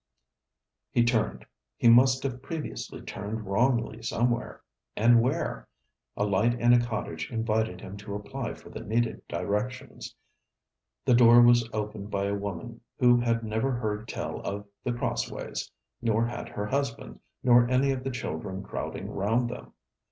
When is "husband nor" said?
16.65-17.69